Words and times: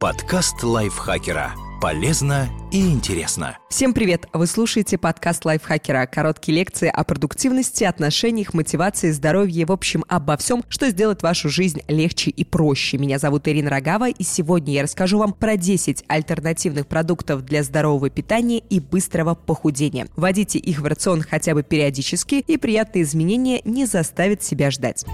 Подкаст 0.00 0.62
лайфхакера. 0.62 1.52
Полезно 1.78 2.48
и 2.72 2.90
интересно. 2.90 3.58
Всем 3.68 3.92
привет! 3.92 4.28
Вы 4.32 4.46
слушаете 4.46 4.96
подкаст 4.96 5.44
лайфхакера. 5.44 6.06
Короткие 6.06 6.56
лекции 6.56 6.88
о 6.88 7.04
продуктивности, 7.04 7.84
отношениях, 7.84 8.54
мотивации, 8.54 9.10
здоровье, 9.10 9.66
в 9.66 9.72
общем, 9.72 10.06
обо 10.08 10.38
всем, 10.38 10.64
что 10.70 10.88
сделает 10.88 11.22
вашу 11.22 11.50
жизнь 11.50 11.82
легче 11.86 12.30
и 12.30 12.44
проще. 12.46 12.96
Меня 12.96 13.18
зовут 13.18 13.46
Ирина 13.46 13.68
Рогава, 13.68 14.08
и 14.08 14.22
сегодня 14.22 14.72
я 14.72 14.84
расскажу 14.84 15.18
вам 15.18 15.34
про 15.34 15.58
10 15.58 16.04
альтернативных 16.08 16.86
продуктов 16.86 17.44
для 17.44 17.62
здорового 17.62 18.08
питания 18.08 18.60
и 18.60 18.80
быстрого 18.80 19.34
похудения. 19.34 20.06
Вводите 20.16 20.58
их 20.58 20.80
в 20.80 20.86
рацион 20.86 21.20
хотя 21.20 21.52
бы 21.52 21.62
периодически, 21.62 22.36
и 22.36 22.56
приятные 22.56 23.02
изменения 23.02 23.60
не 23.66 23.84
заставят 23.84 24.42
себя 24.42 24.70
ждать. 24.70 25.04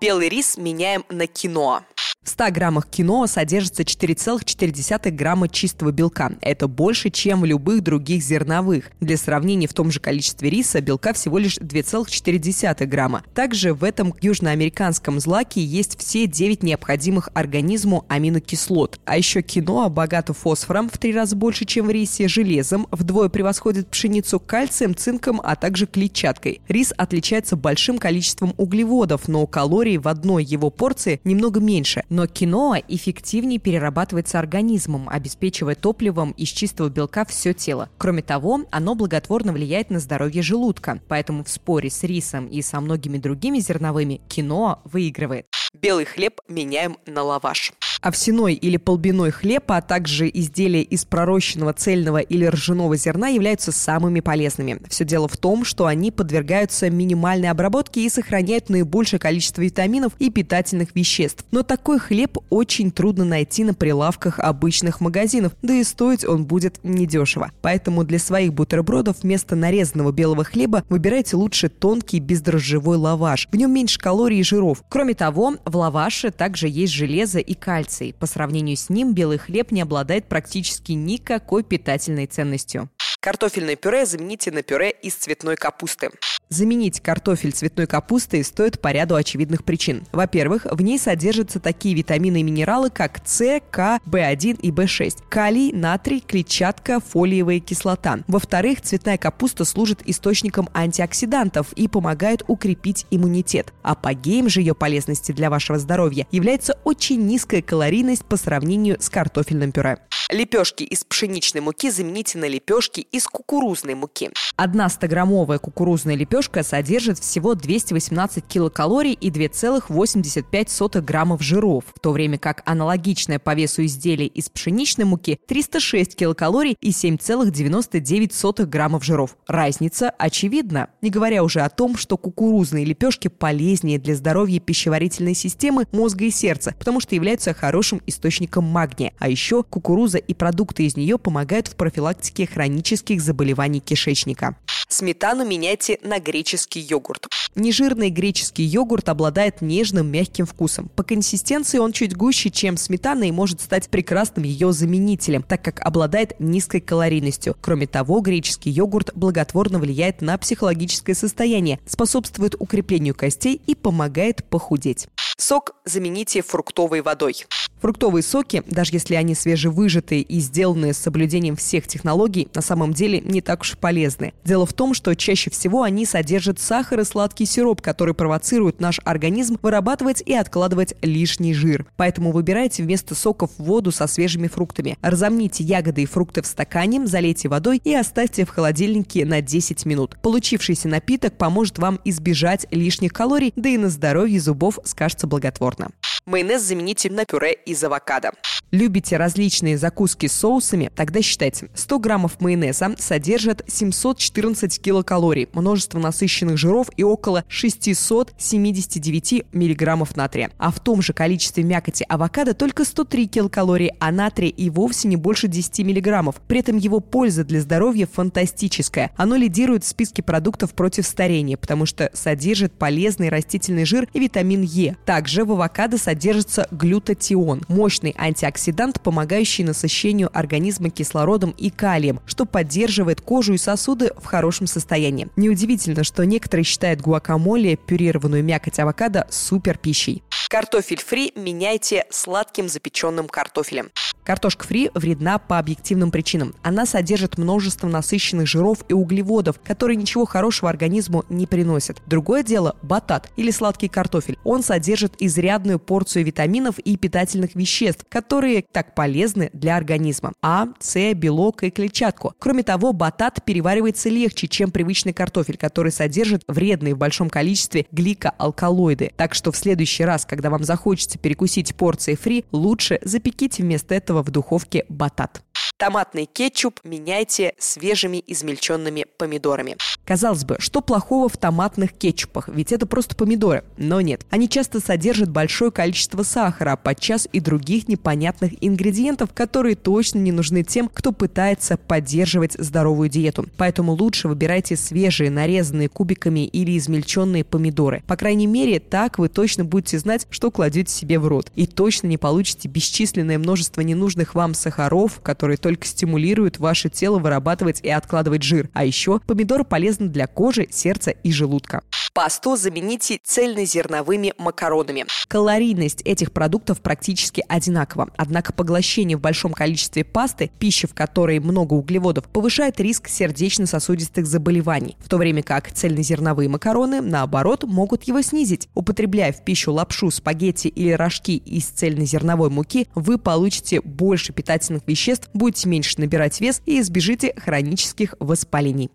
Белый 0.00 0.30
рис 0.30 0.56
меняем 0.56 1.04
на 1.10 1.26
киноа. 1.26 1.84
В 2.30 2.32
100 2.32 2.52
граммах 2.52 2.86
киноа 2.86 3.26
содержится 3.26 3.82
4,4 3.82 5.10
грамма 5.10 5.48
чистого 5.48 5.90
белка. 5.90 6.30
Это 6.42 6.68
больше, 6.68 7.10
чем 7.10 7.40
в 7.40 7.44
любых 7.44 7.82
других 7.82 8.22
зерновых. 8.22 8.92
Для 9.00 9.16
сравнения, 9.16 9.66
в 9.66 9.74
том 9.74 9.90
же 9.90 9.98
количестве 9.98 10.48
риса 10.48 10.80
белка 10.80 11.12
всего 11.12 11.38
лишь 11.38 11.58
2,4 11.58 12.86
грамма. 12.86 13.24
Также 13.34 13.74
в 13.74 13.82
этом 13.82 14.14
южноамериканском 14.20 15.18
злаке 15.18 15.60
есть 15.60 15.98
все 15.98 16.28
9 16.28 16.62
необходимых 16.62 17.30
организму 17.34 18.04
аминокислот. 18.06 19.00
А 19.04 19.18
еще 19.18 19.42
киноа 19.42 19.88
богато 19.88 20.32
фосфором 20.32 20.88
в 20.88 20.98
3 20.98 21.12
раза 21.12 21.34
больше, 21.34 21.64
чем 21.64 21.88
в 21.88 21.90
рисе, 21.90 22.28
железом, 22.28 22.86
вдвое 22.92 23.28
превосходит 23.28 23.88
пшеницу 23.88 24.38
кальцием, 24.38 24.94
цинком, 24.94 25.40
а 25.42 25.56
также 25.56 25.86
клетчаткой. 25.86 26.60
Рис 26.68 26.94
отличается 26.96 27.56
большим 27.56 27.98
количеством 27.98 28.54
углеводов, 28.56 29.26
но 29.26 29.44
калорий 29.48 29.96
в 29.96 30.06
одной 30.06 30.44
его 30.44 30.70
порции 30.70 31.20
немного 31.24 31.58
меньше. 31.58 32.04
Но 32.08 32.19
киноа 32.26 32.78
эффективнее 32.88 33.58
перерабатывается 33.58 34.38
организмом, 34.38 35.08
обеспечивая 35.08 35.74
топливом 35.74 36.32
из 36.32 36.48
чистого 36.48 36.88
белка 36.88 37.24
все 37.24 37.52
тело. 37.52 37.88
Кроме 37.98 38.22
того, 38.22 38.62
оно 38.70 38.94
благотворно 38.94 39.52
влияет 39.52 39.90
на 39.90 40.00
здоровье 40.00 40.42
желудка. 40.42 41.00
Поэтому 41.08 41.44
в 41.44 41.48
споре 41.48 41.90
с 41.90 42.02
рисом 42.02 42.46
и 42.46 42.62
со 42.62 42.80
многими 42.80 43.18
другими 43.18 43.58
зерновыми 43.58 44.20
киноа 44.28 44.80
выигрывает. 44.84 45.46
Белый 45.72 46.04
хлеб 46.04 46.40
меняем 46.48 46.96
на 47.06 47.22
лаваш. 47.22 47.72
Овсяной 48.00 48.54
или 48.54 48.78
полбяной 48.78 49.30
хлеб, 49.30 49.64
а 49.70 49.82
также 49.82 50.30
изделия 50.32 50.80
из 50.80 51.04
пророщенного 51.04 51.74
цельного 51.74 52.18
или 52.18 52.46
ржаного 52.46 52.96
зерна 52.96 53.28
являются 53.28 53.72
самыми 53.72 54.20
полезными. 54.20 54.80
Все 54.88 55.04
дело 55.04 55.28
в 55.28 55.36
том, 55.36 55.66
что 55.66 55.84
они 55.84 56.10
подвергаются 56.10 56.88
минимальной 56.88 57.50
обработке 57.50 58.04
и 58.04 58.08
сохраняют 58.08 58.70
наибольшее 58.70 59.20
количество 59.20 59.60
витаминов 59.60 60.14
и 60.18 60.30
питательных 60.30 60.94
веществ. 60.94 61.44
Но 61.50 61.62
такой 61.62 61.98
хлеб 61.98 62.38
очень 62.48 62.90
трудно 62.90 63.26
найти 63.26 63.64
на 63.64 63.74
прилавках 63.74 64.38
обычных 64.38 65.02
магазинов, 65.02 65.52
да 65.60 65.74
и 65.74 65.84
стоить 65.84 66.24
он 66.24 66.46
будет 66.46 66.80
недешево. 66.82 67.52
Поэтому 67.60 68.04
для 68.04 68.18
своих 68.18 68.54
бутербродов 68.54 69.18
вместо 69.22 69.56
нарезанного 69.56 70.10
белого 70.10 70.44
хлеба 70.44 70.84
выбирайте 70.88 71.36
лучше 71.36 71.68
тонкий 71.68 72.18
бездрожжевой 72.18 72.96
лаваш. 72.96 73.46
В 73.52 73.56
нем 73.56 73.74
меньше 73.74 73.98
калорий 73.98 74.40
и 74.40 74.42
жиров. 74.42 74.82
Кроме 74.88 75.12
того, 75.12 75.56
в 75.66 75.76
лаваше 75.76 76.30
также 76.30 76.66
есть 76.66 76.94
железо 76.94 77.40
и 77.40 77.52
кальций 77.52 77.89
кальций. 77.90 78.14
По 78.18 78.26
сравнению 78.26 78.76
с 78.76 78.88
ним 78.88 79.14
белый 79.14 79.38
хлеб 79.38 79.72
не 79.72 79.82
обладает 79.82 80.28
практически 80.28 80.92
никакой 80.92 81.62
питательной 81.62 82.26
ценностью. 82.26 82.88
Картофельное 83.20 83.76
пюре 83.76 84.06
замените 84.06 84.50
на 84.50 84.62
пюре 84.62 84.90
из 84.90 85.14
цветной 85.14 85.56
капусты. 85.56 86.10
Заменить 86.52 86.98
картофель 86.98 87.52
цветной 87.52 87.86
капустой 87.86 88.42
стоит 88.42 88.80
по 88.80 88.90
ряду 88.90 89.14
очевидных 89.14 89.62
причин. 89.62 90.02
Во-первых, 90.10 90.66
в 90.68 90.82
ней 90.82 90.98
содержатся 90.98 91.60
такие 91.60 91.94
витамины 91.94 92.40
и 92.40 92.42
минералы, 92.42 92.90
как 92.90 93.20
С, 93.24 93.60
К, 93.70 94.00
В1 94.04 94.58
и 94.60 94.72
В6, 94.72 95.18
калий, 95.28 95.70
натрий, 95.72 96.18
клетчатка, 96.18 96.98
фолиевая 96.98 97.60
кислота. 97.60 98.18
Во-вторых, 98.26 98.80
цветная 98.80 99.16
капуста 99.16 99.64
служит 99.64 100.00
источником 100.06 100.68
антиоксидантов 100.74 101.72
и 101.74 101.86
помогает 101.86 102.42
укрепить 102.48 103.06
иммунитет. 103.12 103.72
Апогеем 103.82 104.48
же 104.48 104.58
ее 104.58 104.74
полезности 104.74 105.30
для 105.30 105.50
вашего 105.50 105.78
здоровья 105.78 106.26
является 106.32 106.76
очень 106.82 107.26
низкая 107.26 107.62
калорийность 107.62 108.24
по 108.24 108.36
сравнению 108.36 108.96
с 109.00 109.08
картофельным 109.08 109.70
пюре. 109.70 109.98
Лепешки 110.30 110.84
из 110.84 111.04
пшеничной 111.04 111.60
муки 111.60 111.90
замените 111.90 112.38
на 112.38 112.46
лепешки 112.46 113.00
из 113.00 113.26
кукурузной 113.26 113.94
муки. 113.94 114.30
Одна 114.56 114.86
100-граммовая 114.86 115.58
кукурузная 115.58 116.14
лепешка 116.14 116.39
содержит 116.62 117.18
всего 117.18 117.54
218 117.54 118.44
килокалорий 118.46 119.12
и 119.12 119.30
2,85 119.30 121.00
граммов 121.00 121.42
жиров, 121.42 121.84
в 121.94 122.00
то 122.00 122.12
время 122.12 122.38
как 122.38 122.62
аналогичное 122.64 123.38
по 123.38 123.54
весу 123.54 123.84
изделие 123.84 124.28
из 124.28 124.48
пшеничной 124.48 125.04
муки 125.04 125.38
306 125.46 126.16
килокалорий 126.16 126.76
и 126.80 126.90
7,99 126.90 128.66
граммов 128.66 129.04
жиров. 129.04 129.36
Разница 129.46 130.10
очевидна. 130.10 130.88
Не 131.02 131.10
говоря 131.10 131.42
уже 131.44 131.60
о 131.60 131.68
том, 131.68 131.96
что 131.96 132.16
кукурузные 132.16 132.84
лепешки 132.84 133.28
полезнее 133.28 133.98
для 133.98 134.14
здоровья 134.14 134.60
пищеварительной 134.60 135.34
системы, 135.34 135.86
мозга 135.92 136.24
и 136.24 136.30
сердца, 136.30 136.74
потому 136.78 137.00
что 137.00 137.14
являются 137.14 137.54
хорошим 137.54 138.00
источником 138.06 138.64
магния. 138.64 139.12
А 139.18 139.28
еще 139.28 139.62
кукуруза 139.62 140.18
и 140.18 140.34
продукты 140.34 140.84
из 140.84 140.96
нее 140.96 141.18
помогают 141.18 141.68
в 141.68 141.76
профилактике 141.76 142.46
хронических 142.46 143.20
заболеваний 143.20 143.80
кишечника. 143.80 144.56
Сметану 144.88 145.46
меняйте 145.46 145.98
на 146.02 146.18
греческий 146.30 146.80
йогурт. 146.80 147.26
Нежирный 147.56 148.10
греческий 148.10 148.62
йогурт 148.62 149.08
обладает 149.08 149.62
нежным 149.62 150.06
мягким 150.06 150.46
вкусом. 150.46 150.88
По 150.94 151.02
консистенции 151.02 151.78
он 151.78 151.92
чуть 151.92 152.16
гуще, 152.16 152.50
чем 152.50 152.76
сметана 152.76 153.24
и 153.24 153.32
может 153.32 153.60
стать 153.60 153.88
прекрасным 153.88 154.44
ее 154.44 154.72
заменителем, 154.72 155.42
так 155.42 155.62
как 155.62 155.80
обладает 155.80 156.38
низкой 156.38 156.80
калорийностью. 156.80 157.56
Кроме 157.60 157.88
того, 157.88 158.20
греческий 158.20 158.70
йогурт 158.70 159.10
благотворно 159.16 159.80
влияет 159.80 160.20
на 160.22 160.38
психологическое 160.38 161.14
состояние, 161.14 161.80
способствует 161.84 162.54
укреплению 162.58 163.16
костей 163.16 163.60
и 163.66 163.74
помогает 163.74 164.44
похудеть. 164.44 165.08
Сок 165.40 165.72
замените 165.86 166.42
фруктовой 166.42 167.00
водой. 167.00 167.46
Фруктовые 167.80 168.22
соки, 168.22 168.62
даже 168.66 168.92
если 168.92 169.14
они 169.14 169.34
свежевыжатые 169.34 170.20
и 170.20 170.38
сделанные 170.40 170.92
с 170.92 170.98
соблюдением 170.98 171.56
всех 171.56 171.86
технологий, 171.86 172.48
на 172.54 172.60
самом 172.60 172.92
деле 172.92 173.20
не 173.20 173.40
так 173.40 173.62
уж 173.62 173.78
полезны. 173.78 174.34
Дело 174.44 174.66
в 174.66 174.74
том, 174.74 174.92
что 174.92 175.16
чаще 175.16 175.48
всего 175.48 175.82
они 175.82 176.04
содержат 176.04 176.60
сахар 176.60 177.00
и 177.00 177.04
сладкий 177.04 177.46
сироп, 177.46 177.80
который 177.80 178.12
провоцирует 178.12 178.80
наш 178.80 179.00
организм 179.04 179.58
вырабатывать 179.62 180.22
и 180.26 180.34
откладывать 180.34 180.94
лишний 181.00 181.54
жир. 181.54 181.86
Поэтому 181.96 182.32
выбирайте 182.32 182.82
вместо 182.82 183.14
соков 183.14 183.50
воду 183.56 183.92
со 183.92 184.06
свежими 184.06 184.46
фруктами. 184.46 184.98
Разомните 185.00 185.64
ягоды 185.64 186.02
и 186.02 186.06
фрукты 186.06 186.42
в 186.42 186.46
стакане, 186.46 187.06
залейте 187.06 187.48
водой 187.48 187.80
и 187.82 187.94
оставьте 187.94 188.44
в 188.44 188.50
холодильнике 188.50 189.24
на 189.24 189.40
10 189.40 189.86
минут. 189.86 190.18
Получившийся 190.20 190.88
напиток 190.88 191.38
поможет 191.38 191.78
вам 191.78 191.98
избежать 192.04 192.66
лишних 192.70 193.14
калорий, 193.14 193.54
да 193.56 193.70
и 193.70 193.78
на 193.78 193.88
здоровье 193.88 194.38
зубов 194.38 194.78
скажется 194.84 195.29
благотворно. 195.30 195.88
Майонез 196.26 196.62
замените 196.62 197.10
на 197.10 197.24
пюре 197.24 197.52
из 197.52 197.82
авокадо. 197.82 198.32
Любите 198.72 199.16
различные 199.16 199.76
закуски 199.76 200.28
с 200.28 200.32
соусами? 200.32 200.92
Тогда 200.94 201.22
считайте. 201.22 201.70
100 201.74 201.98
граммов 201.98 202.40
майонеза 202.40 202.94
содержит 202.98 203.64
714 203.66 204.80
килокалорий, 204.80 205.48
множество 205.52 205.98
насыщенных 205.98 206.56
жиров 206.56 206.88
и 206.96 207.02
около 207.02 207.44
679 207.48 209.46
миллиграммов 209.52 210.16
натрия. 210.16 210.52
А 210.56 210.70
в 210.70 210.78
том 210.78 211.02
же 211.02 211.12
количестве 211.12 211.64
мякоти 211.64 212.06
авокадо 212.08 212.54
только 212.54 212.84
103 212.84 213.26
килокалории, 213.26 213.92
а 213.98 214.12
натрия 214.12 214.50
и 214.50 214.70
вовсе 214.70 215.08
не 215.08 215.16
больше 215.16 215.48
10 215.48 215.80
миллиграммов. 215.80 216.36
При 216.46 216.60
этом 216.60 216.76
его 216.76 217.00
польза 217.00 217.42
для 217.42 217.60
здоровья 217.60 218.06
фантастическая. 218.06 219.10
Оно 219.16 219.34
лидирует 219.34 219.82
в 219.82 219.88
списке 219.88 220.22
продуктов 220.22 220.74
против 220.74 221.06
старения, 221.06 221.56
потому 221.56 221.86
что 221.86 222.08
содержит 222.14 222.72
полезный 222.74 223.30
растительный 223.30 223.84
жир 223.84 224.08
и 224.12 224.20
витамин 224.20 224.62
Е. 224.62 224.96
Также 225.04 225.44
в 225.44 225.50
авокадо 225.50 225.98
содержится 226.10 226.66
глютатион, 226.72 227.62
мощный 227.68 228.16
антиоксидант 228.18 229.00
помогающий 229.00 229.62
насыщению 229.62 230.28
организма 230.36 230.90
кислородом 230.90 231.50
и 231.50 231.70
калием, 231.70 232.18
что 232.26 232.46
поддерживает 232.46 233.20
кожу 233.20 233.52
и 233.54 233.58
сосуды 233.58 234.12
в 234.16 234.24
хорошем 234.24 234.66
состоянии. 234.66 235.28
Неудивительно, 235.36 236.02
что 236.02 236.26
некоторые 236.26 236.64
считают 236.64 237.00
гуакамоле, 237.00 237.76
пюрированную 237.76 238.42
мякоть 238.42 238.80
авокадо, 238.80 239.28
супер 239.30 239.78
пищей. 239.78 240.24
Картофель 240.48 240.98
фри 240.98 241.32
меняйте 241.36 242.06
сладким 242.10 242.68
запеченным 242.68 243.28
картофелем. 243.28 243.90
Картошка 244.24 244.66
фри 244.66 244.90
вредна 244.94 245.38
по 245.38 245.58
объективным 245.58 246.10
причинам. 246.10 246.54
Она 246.62 246.86
содержит 246.86 247.38
множество 247.38 247.88
насыщенных 247.88 248.46
жиров 248.46 248.84
и 248.88 248.92
углеводов, 248.92 249.60
которые 249.64 249.96
ничего 249.96 250.24
хорошего 250.24 250.70
организму 250.70 251.24
не 251.28 251.46
приносят. 251.46 252.02
Другое 252.06 252.42
дело– 252.42 252.76
батат 252.82 253.30
или 253.36 253.50
сладкий 253.50 253.88
картофель. 253.88 254.38
Он 254.44 254.62
содержит 254.62 255.14
изрядную 255.18 255.78
порцию 255.78 256.24
витаминов 256.24 256.78
и 256.78 256.96
питательных 256.96 257.54
веществ, 257.54 258.04
которые 258.08 258.64
так 258.70 258.94
полезны 258.94 259.50
для 259.52 259.76
организма. 259.76 260.32
А, 260.42 260.68
С, 260.78 261.14
белок 261.14 261.62
и 261.62 261.70
клетчатку. 261.70 262.34
Кроме 262.38 262.62
того, 262.62 262.92
батат 262.92 263.44
переваривается 263.44 264.08
легче, 264.08 264.48
чем 264.48 264.70
привычный 264.70 265.12
картофель, 265.12 265.56
который 265.56 265.92
содержит 265.92 266.42
вредные 266.46 266.94
в 266.94 266.98
большом 266.98 267.30
количестве 267.30 267.86
гликоалкалоиды. 267.90 269.12
Так 269.16 269.34
что 269.34 269.52
в 269.52 269.56
следующий 269.56 270.04
раз, 270.04 270.26
когда 270.26 270.50
вам 270.50 270.64
захочется 270.64 271.18
перекусить 271.18 271.74
порцией 271.74 272.16
фри, 272.16 272.44
лучше 272.52 272.98
запеките 273.02 273.62
вместо 273.62 273.94
этого 273.94 274.09
в 274.14 274.30
духовке 274.30 274.84
батат. 274.88 275.42
Томатный 275.80 276.26
кетчуп 276.26 276.78
меняйте 276.84 277.54
свежими 277.58 278.22
измельченными 278.26 279.06
помидорами. 279.16 279.78
Казалось 280.04 280.44
бы, 280.44 280.56
что 280.58 280.82
плохого 280.82 281.30
в 281.30 281.38
томатных 281.38 281.94
кетчупах, 281.94 282.48
ведь 282.48 282.70
это 282.70 282.84
просто 282.84 283.16
помидоры. 283.16 283.64
Но 283.78 284.02
нет, 284.02 284.26
они 284.28 284.46
часто 284.46 284.80
содержат 284.80 285.30
большое 285.30 285.70
количество 285.70 286.22
сахара, 286.22 286.72
а 286.72 286.76
подчас 286.76 287.26
и 287.32 287.40
других 287.40 287.88
непонятных 287.88 288.52
ингредиентов, 288.60 289.32
которые 289.32 289.74
точно 289.74 290.18
не 290.18 290.32
нужны 290.32 290.64
тем, 290.64 290.86
кто 290.92 291.12
пытается 291.12 291.78
поддерживать 291.78 292.56
здоровую 292.58 293.08
диету. 293.08 293.46
Поэтому 293.56 293.92
лучше 293.92 294.28
выбирайте 294.28 294.76
свежие, 294.76 295.30
нарезанные 295.30 295.88
кубиками 295.88 296.46
или 296.46 296.76
измельченные 296.76 297.42
помидоры. 297.42 298.02
По 298.06 298.16
крайней 298.16 298.46
мере, 298.46 298.80
так 298.80 299.18
вы 299.18 299.30
точно 299.30 299.64
будете 299.64 299.98
знать, 299.98 300.26
что 300.28 300.50
кладете 300.50 300.92
себе 300.92 301.18
в 301.18 301.26
рот. 301.26 301.50
И 301.54 301.66
точно 301.66 302.08
не 302.08 302.18
получите 302.18 302.68
бесчисленное 302.68 303.38
множество 303.38 303.80
ненужных 303.80 304.34
вам 304.34 304.52
сахаров, 304.52 305.20
которые 305.22 305.56
только 305.56 305.69
только 305.70 305.86
стимулируют 305.86 306.58
ваше 306.58 306.88
тело 306.88 307.20
вырабатывать 307.20 307.80
и 307.82 307.90
откладывать 307.90 308.42
жир. 308.42 308.70
А 308.72 308.84
еще 308.84 309.20
помидоры 309.20 309.62
полезны 309.62 310.08
для 310.08 310.26
кожи, 310.26 310.66
сердца 310.68 311.12
и 311.12 311.30
желудка. 311.30 311.84
Пасту 312.12 312.56
замените 312.56 313.20
цельнозерновыми 313.22 314.34
макаронами. 314.36 315.06
Калорийность 315.28 316.02
этих 316.02 316.32
продуктов 316.32 316.80
практически 316.80 317.44
одинакова. 317.46 318.08
Однако 318.16 318.52
поглощение 318.52 319.16
в 319.16 319.20
большом 319.20 319.52
количестве 319.52 320.02
пасты, 320.04 320.50
пищи 320.58 320.88
в 320.88 320.94
которой 320.94 321.38
много 321.38 321.74
углеводов, 321.74 322.24
повышает 322.24 322.80
риск 322.80 323.08
сердечно-сосудистых 323.08 324.26
заболеваний, 324.26 324.96
в 324.98 325.08
то 325.08 325.18
время 325.18 325.44
как 325.44 325.70
цельнозерновые 325.70 326.48
макароны, 326.48 327.00
наоборот, 327.00 327.62
могут 327.62 328.02
его 328.04 328.22
снизить. 328.22 328.68
Употребляя 328.74 329.32
в 329.32 329.44
пищу 329.44 329.72
лапшу, 329.72 330.10
спагетти 330.10 330.66
или 330.66 330.90
рожки 330.90 331.36
из 331.36 331.66
цельнозерновой 331.66 332.50
муки, 332.50 332.88
вы 332.96 333.18
получите 333.18 333.80
больше 333.82 334.32
питательных 334.32 334.82
веществ, 334.86 335.30
будете 335.32 335.68
меньше 335.68 336.00
набирать 336.00 336.40
вес 336.40 336.60
и 336.66 336.80
избежите 336.80 337.34
хронических 337.36 338.16
воспалений. 338.18 338.90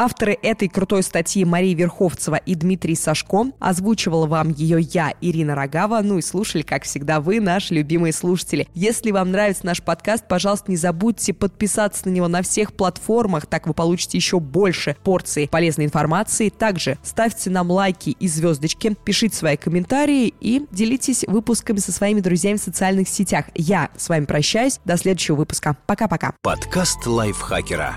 Авторы 0.00 0.38
этой 0.42 0.68
крутой 0.68 1.02
статьи 1.02 1.44
Мария 1.44 1.74
Верховцева 1.74 2.36
и 2.36 2.54
Дмитрий 2.54 2.94
Сашко. 2.94 3.46
Озвучивала 3.58 4.26
вам 4.26 4.50
ее 4.50 4.80
я, 4.80 5.12
Ирина 5.20 5.56
Рогава. 5.56 6.00
Ну 6.04 6.18
и 6.18 6.22
слушали, 6.22 6.62
как 6.62 6.84
всегда, 6.84 7.20
вы, 7.20 7.40
наши 7.40 7.74
любимые 7.74 8.12
слушатели. 8.12 8.68
Если 8.74 9.10
вам 9.10 9.32
нравится 9.32 9.66
наш 9.66 9.82
подкаст, 9.82 10.28
пожалуйста, 10.28 10.70
не 10.70 10.76
забудьте 10.76 11.34
подписаться 11.34 12.06
на 12.06 12.12
него 12.12 12.28
на 12.28 12.42
всех 12.42 12.74
платформах. 12.74 13.46
Так 13.46 13.66
вы 13.66 13.74
получите 13.74 14.16
еще 14.16 14.38
больше 14.38 14.96
порций 15.02 15.48
полезной 15.48 15.86
информации. 15.86 16.48
Также 16.48 16.96
ставьте 17.02 17.50
нам 17.50 17.68
лайки 17.68 18.10
и 18.10 18.28
звездочки, 18.28 18.94
пишите 19.04 19.36
свои 19.36 19.56
комментарии 19.56 20.32
и 20.40 20.64
делитесь 20.70 21.24
выпусками 21.26 21.78
со 21.78 21.90
своими 21.90 22.20
друзьями 22.20 22.58
в 22.58 22.62
социальных 22.62 23.08
сетях. 23.08 23.46
Я 23.56 23.90
с 23.96 24.08
вами 24.08 24.26
прощаюсь. 24.26 24.78
До 24.84 24.96
следующего 24.96 25.34
выпуска. 25.34 25.76
Пока-пока. 25.88 26.34
Подкаст 26.40 27.04
лайфхакера 27.04 27.96